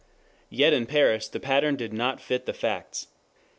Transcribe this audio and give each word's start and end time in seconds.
Yet 0.49 0.73
in 0.73 0.87
Paris 0.87 1.27
the 1.27 1.39
pattern 1.39 1.75
did 1.75 1.93
not 1.93 2.19
fit 2.19 2.47
the 2.47 2.53
facts. 2.55 3.05